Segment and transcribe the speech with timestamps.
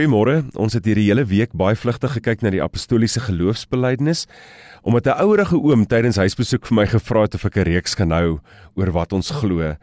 [0.00, 0.46] Goeiemôre.
[0.56, 4.22] Ons het hierdie hele week baie vlugtig gekyk na die apostoliese geloofsbelijdenis
[4.80, 8.10] omdat 'n ouerige oom tydens huisbesoek vir my gevra het of ek 'n reeks kan
[8.10, 8.40] hou
[8.76, 9.76] oor wat ons glo.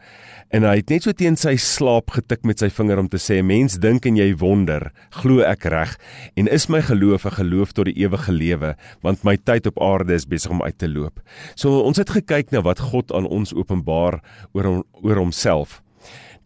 [0.50, 3.44] En hy het net so teen sy slaap getik met sy vinger om te sê:
[3.44, 5.96] "Mens dink en jy wonder, glo ek reg
[6.36, 10.14] en is my geloof 'n geloof tot die ewige lewe, want my tyd op aarde
[10.14, 11.20] is besig om uit te loop."
[11.54, 14.20] So ons het gekyk na wat God aan ons openbaar
[14.52, 15.80] oor oor homself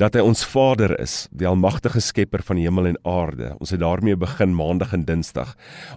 [0.03, 3.53] dat hy ons Vader is, die almagtige skepper van hemel en aarde.
[3.63, 5.53] Ons het daarmee begin maandag en dinsdag.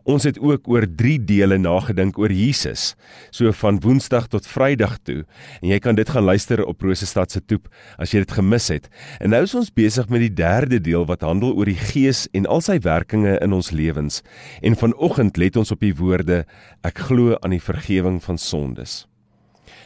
[0.05, 2.91] Ons het ook oor 3 dele nagedink oor Jesus,
[3.33, 5.23] so van Woensdag tot Vrydag toe.
[5.63, 7.65] En jy kan dit gaan luister op Rosestad se toep
[7.97, 8.91] as jy dit gemis het.
[9.17, 12.45] En nou is ons besig met die derde deel wat handel oor die Gees en
[12.45, 14.21] al sy werkinge in ons lewens.
[14.61, 16.43] En vanoggend let ons op die woorde:
[16.85, 19.05] Ek glo aan die vergifnis van sondes.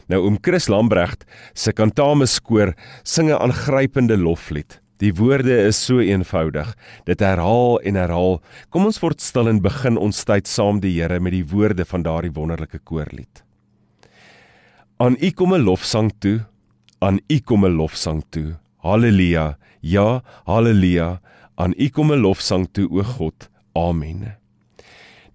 [0.09, 4.81] Nou oom Chris Lambregt se Kantamus koor sing 'n aangrypende loflied.
[4.99, 6.75] Die woorde is so eenvoudig.
[7.05, 8.41] Dit herhaal en herhaal.
[8.69, 12.03] Kom ons word stil en begin ons tyd saam die Here met die woorde van
[12.03, 13.43] daardie wonderlike koorlied.
[14.99, 16.45] Aan U kom 'n lofsang toe.
[17.01, 18.57] Aan U kom 'n lofsang toe.
[18.83, 19.57] Halleluja.
[19.81, 21.21] Ja, halleluja.
[21.55, 23.49] Aan U kom 'n lofsang toe, o God.
[23.75, 24.38] Amen.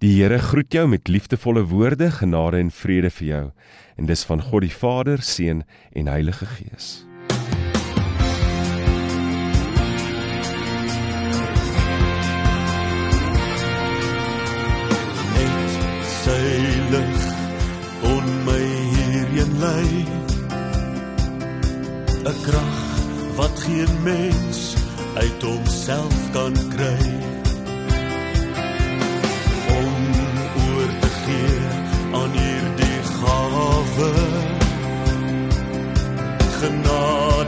[0.04, 3.44] Die Here groet jou met liefdevolle woorde, genade en vrede vir jou
[3.96, 5.62] en dis van God die Vader, Seun
[5.96, 7.06] en Heilige Gees.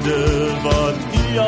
[0.07, 1.39] Genade wat u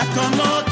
[0.00, 0.69] Ek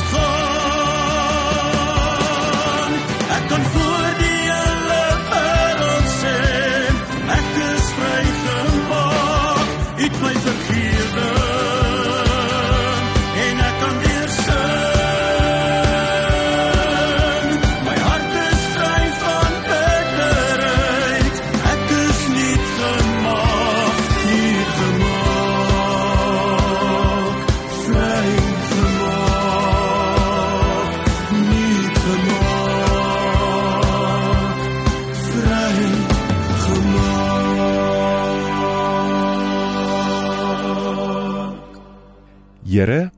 [42.79, 43.09] Here,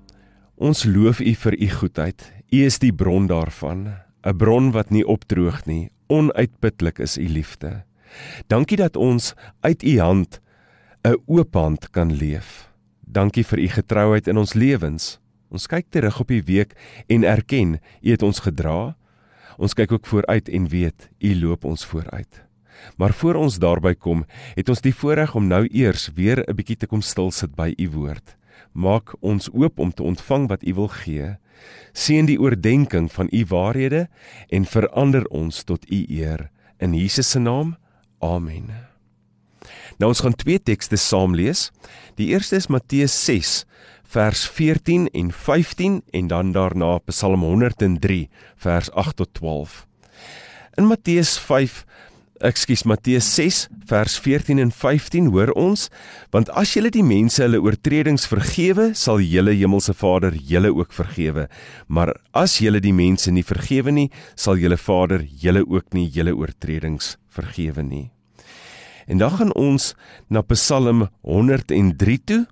[0.56, 2.22] ons loof U vir U goedheid.
[2.48, 3.92] U is die bron daarvan,
[4.24, 5.90] 'n bron wat nie opdroog nie.
[6.08, 7.84] Onuitputlik is U liefde.
[8.48, 10.40] Dankie dat ons uit U hand
[11.04, 12.72] 'n oop hand kan leef.
[13.04, 15.20] Dankie vir U getrouheid in ons lewens.
[15.50, 16.72] Ons kyk terug op U week
[17.08, 18.96] en erken U het ons gedra.
[19.58, 22.44] Ons kyk ook vooruit en weet U loop ons vooruit.
[22.96, 24.24] Maar voor ons daarby kom,
[24.54, 27.74] het ons die voorreg om nou eers weer 'n bietjie te kom stil sit by
[27.76, 28.39] U woord.
[28.72, 31.36] Maak ons oop om te ontvang wat U wil gee.
[31.92, 34.06] Seën die oordeenking van U waarhede
[34.48, 36.50] en verander ons tot U eer.
[36.78, 37.76] In Jesus se naam.
[38.18, 38.70] Amen.
[40.00, 41.68] Nou ons gaan twee tekste saam lees.
[42.16, 43.64] Die eerste is Matteus 6
[44.10, 49.86] vers 14 en 15 en dan daarna Psalm 103 vers 8 tot 12.
[50.74, 51.84] In Matteus 5
[52.40, 55.90] Ekskuus Matteus 6 vers 14 en 15 hoor ons?
[56.32, 61.48] Want as julle die mense hulle oortredings vergewe sal julle hemelse Vader julle ook vergewe.
[61.86, 64.08] Maar as julle die mense nie vergewe nie
[64.40, 68.08] sal julle Vader julle ook nie julle oortredings vergewe nie.
[69.04, 69.92] En dan gaan ons
[70.32, 72.44] na Psalm 103 toe.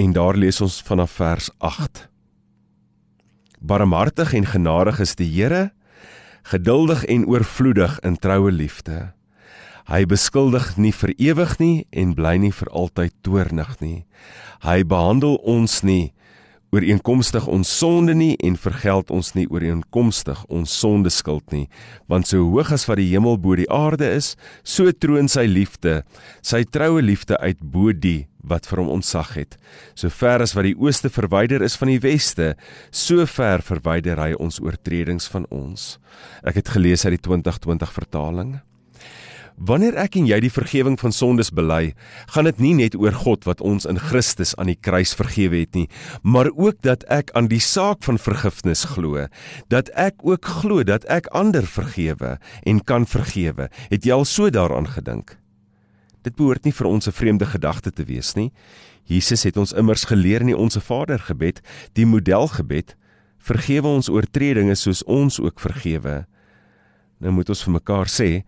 [0.00, 2.06] En daar lees ons vanaf vers 8
[3.60, 5.68] Barmhartig en genadig is die Here
[6.42, 9.12] geduldig en oorvloedig in troue liefde.
[9.88, 14.04] Hy beskuldig nie vir ewig nie en bly nie vir altyd toornig nie.
[14.60, 16.12] Hy behandel ons nie
[16.74, 21.66] ooreenkomstig ons sonde nie en vergeld ons nie ooreenkomstig ons sonde skuld nie.
[22.12, 26.02] Want so hoog as wat die hemel bo die aarde is so troon sy liefde
[26.44, 29.56] sy troue liefde uit bo die wat vir hom ontzag het.
[29.98, 32.54] So ver as wat die ooste verwyder is van die weste
[32.90, 35.96] so ver verwyder hy ons oortredings van ons.
[36.44, 38.58] Ek het gelees uit die 2020 vertaling
[39.58, 41.90] Wanneer ek en jy die vergifnis van sondes bely,
[42.30, 45.74] gaan dit nie net oor God wat ons in Christus aan die kruis vergewe het
[45.74, 45.88] nie,
[46.22, 49.26] maar ook dat ek aan die saak van vergifnis glo,
[49.66, 53.66] dat ek ook glo dat ek ander vergewe en kan vergewe.
[53.90, 55.34] Het jy al so daaraan gedink?
[56.22, 58.52] Dit behoort nie vir ons 'n vreemde gedagte te wees nie.
[59.06, 61.60] Jesus het ons immers geleer in die Onse Vader gebed,
[61.94, 62.94] die modelgebed,
[63.38, 66.26] vergewe ons oortredinge soos ons ook vergewe.
[67.18, 68.44] Nou moet ons vir mekaar sê,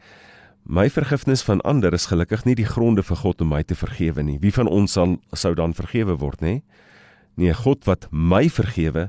[0.65, 4.23] My vergifnis van ander is gelukkig nie die gronde vir God om my te vergewe
[4.23, 4.39] nie.
[4.39, 6.61] Wie van ons sal sou dan vergewe word, nê?
[7.41, 9.09] Nee, God wat my vergewe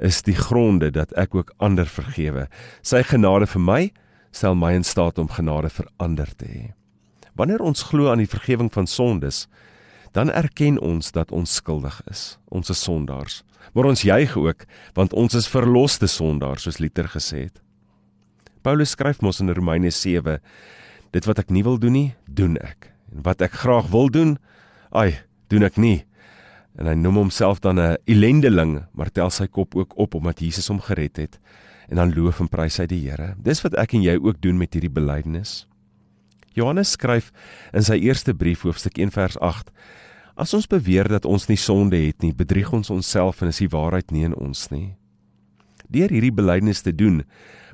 [0.00, 2.48] is die gronde dat ek ook ander vergewe.
[2.82, 3.80] Sy genade vir my
[4.32, 6.64] stel my in staat om genade vir ander te hê.
[7.38, 9.46] Wanneer ons glo aan die vergifnis van sondes,
[10.12, 12.38] dan erken ons dat ons skuldig is.
[12.50, 13.42] Ons is sondaars.
[13.72, 17.60] Maar ons juig ook want ons is verloste sondaars soos Luther gesê het.
[18.62, 20.40] Paulus skryf mos in Romeine 7
[21.10, 22.92] Dit wat ek nie wil doen nie, doen ek.
[23.10, 24.36] En wat ek graag wil doen,
[24.94, 25.18] ai,
[25.50, 26.04] doen ek nie.
[26.78, 30.68] En hy noem homself dan 'n ellendeling, maar tel sy kop ook op omdat Jesus
[30.68, 31.40] hom gered het.
[31.88, 33.34] En dan loof en prys hy die Here.
[33.38, 35.66] Dis wat ek en jy ook doen met hierdie belydenis.
[36.54, 37.32] Johannes skryf
[37.72, 39.70] in sy eerste brief hoofstuk 1 vers 8:
[40.36, 43.68] As ons beweer dat ons nie sonde het nie, bedrieg ons onsself en is die
[43.68, 44.96] waarheid nie in ons nie.
[45.90, 47.24] Deur hierdie belydenis te doen,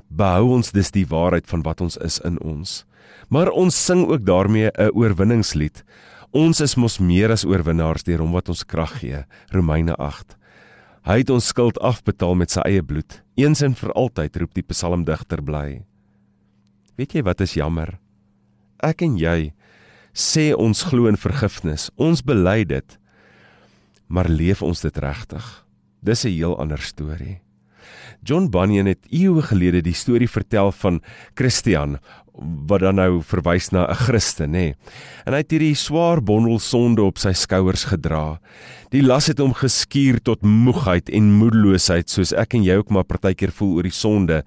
[0.09, 2.85] behou ons dus die waarheid van wat ons is in ons.
[3.29, 5.83] Maar ons sing ook daarmee 'n oorwinningslied.
[6.31, 9.23] Ons is mos meer as oorwinnaars deur hom wat ons krag gee.
[9.51, 10.37] Romeine 8.
[11.07, 13.21] Hy het ons skuld afbetaal met sy eie bloed.
[13.35, 15.85] Eens en vir altyd roep die psalmdigter bly.
[16.97, 17.99] Weet jy wat is jammer?
[18.83, 19.53] Ek en jy
[20.13, 21.89] sê ons glo in vergifnis.
[21.95, 22.99] Ons bely dit.
[24.07, 25.65] Maar leef ons dit regtig?
[26.03, 27.39] Dis 'n heel ander storie.
[28.23, 31.01] John Bunyan het eeue gelede die storie vertel van
[31.35, 31.97] Christian
[32.37, 34.75] wat dan nou verwys na 'n Christen, nê.
[35.25, 38.39] En hy het hierdie swaar bondel sonde op sy skouers gedra.
[38.91, 43.03] Die las het hom geskuur tot moegheid en moedeloosheid, soos ek en jy ook maar
[43.03, 44.43] partykeer voel oor die sonde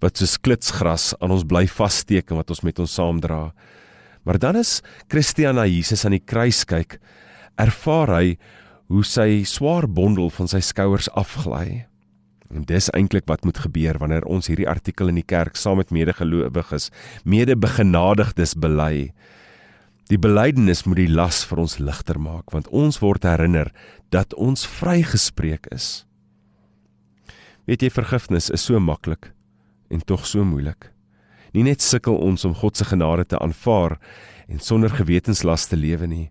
[0.00, 3.52] wat soos klitsgras aan ons bly vassteek en wat ons met ons saamdra.
[4.24, 7.00] Maar dan is Christian na Jesus aan die kruis kyk,
[7.56, 8.36] ervaar hy
[8.88, 11.89] hoe sy swaar bondel van sy skouers afgly.
[12.50, 15.92] En dis eintlik wat moet gebeur wanneer ons hierdie artikel in die kerk saam met
[15.94, 16.90] medegelowiges,
[17.24, 19.12] medebegenadigdes bely.
[20.10, 23.70] Die belydenis moet die las vir ons ligter maak want ons word herinner
[24.10, 26.04] dat ons vrygespreek is.
[27.70, 29.30] Weet jy vergifnis is so maklik
[29.90, 30.90] en tog so moeilik.
[31.54, 33.98] Nie net sukkel ons om God se genade te aanvaar
[34.50, 36.28] en sonder gewetenslas te lewe nie.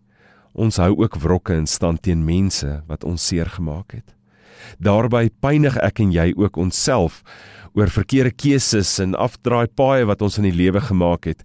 [0.52, 4.19] Ons hou ook wrokke in stand teen mense wat ons seer gemaak het.
[4.80, 7.24] Daarby pynig ek en jy ook onsself
[7.78, 11.44] oor verkeerde keuses en afdraai paaie wat ons in die lewe gemaak het.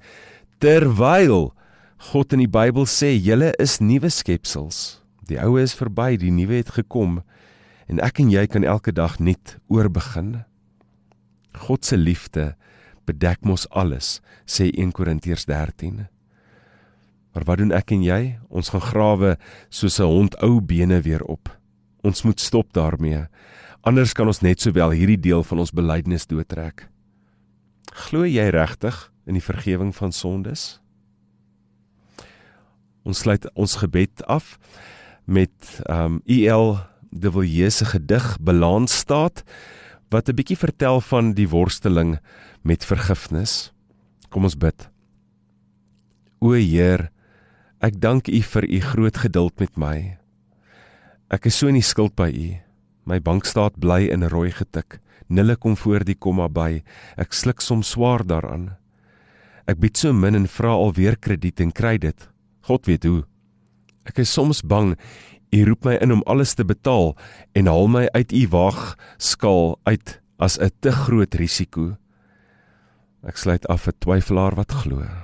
[0.59, 1.53] Terwyl
[2.13, 5.01] God in die Bybel sê julle is nuwe skepsels.
[5.29, 7.23] Die ou is verby, die nuwe het gekom
[7.89, 10.45] en ek en jy kan elke dag nuut oorbegin.
[11.65, 12.55] God se liefde
[13.09, 16.07] bedek mos alles, sê 1 Korintiërs 13.
[17.35, 18.21] Maar wat doen ek en jy?
[18.49, 19.37] Ons gaan grawe
[19.69, 21.51] soos 'n hond ou bene weer op.
[22.05, 23.25] Ons moet stop daarmee.
[23.85, 26.87] Anders kan ons net sowel hierdie deel van ons belydenis doortrek.
[28.07, 30.65] Glo jy regtig in die vergifnis van sondes?
[33.05, 34.57] Ons sluit ons gebed af
[35.25, 35.53] met
[35.89, 36.77] um EL
[37.15, 39.45] de Villiers se gedig Balansstaat
[40.11, 42.19] wat 'n bietjie vertel van die worsteling
[42.63, 43.73] met vergifnis.
[44.29, 44.89] Kom ons bid.
[46.41, 47.11] O Heer,
[47.81, 50.24] ek dank U vir U groot geduld met my.
[51.35, 52.49] Ek is so in die skuld by u.
[53.11, 55.01] My bankstaat bly in rooi getik.
[55.27, 56.85] Nulle kom voor die komma by.
[57.19, 58.77] Ek sluk soms swaar daaraan.
[59.67, 62.29] Ek bied so min en vra alweer krediet en kry dit.
[62.69, 63.25] God weet hoe.
[64.07, 64.95] Ek is soms bang
[65.55, 67.15] u roep my in om alles te betaal
[67.55, 68.81] en haal my uit u waag
[69.19, 71.97] skaal uit as 'n te groot risiko.
[73.23, 75.24] Ek sluit af 'n twyfelaar wat glo.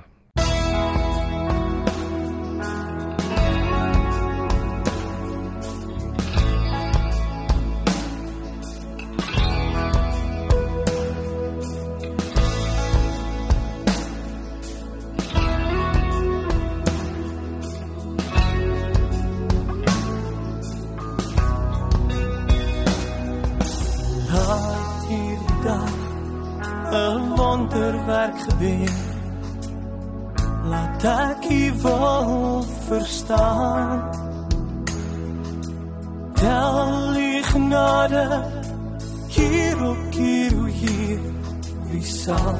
[42.01, 42.57] Wie sal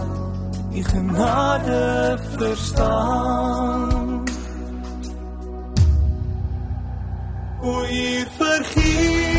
[0.74, 3.89] u genade verstaan.
[7.62, 9.30] O u vergewe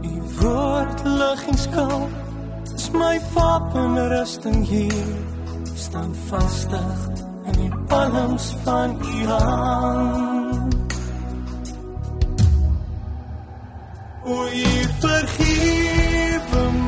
[0.00, 2.08] U woord lig en skaal,
[2.74, 5.12] is my wapenrusting hier.
[5.74, 7.08] Staan vastig
[7.44, 10.74] in die palms van u hand.
[14.24, 16.83] O, u vergewe my.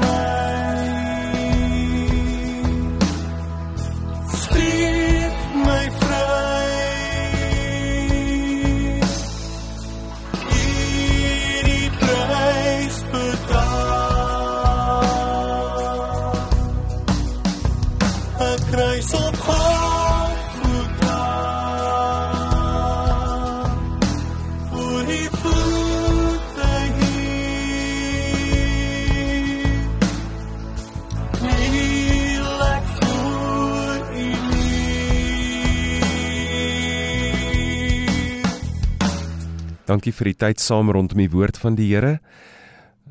[39.86, 42.16] Dankie vir die tyd saam rondom die woord van die Here.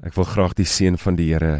[0.03, 1.53] Ek wil graag die seën van die Here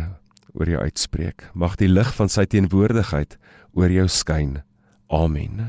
[0.56, 1.48] oor jou uitspreek.
[1.56, 3.38] Mag die lig van sy teenwoordigheid
[3.80, 4.60] oor jou skyn.
[5.08, 5.64] Amen.